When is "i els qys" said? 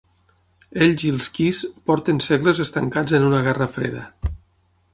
1.09-1.59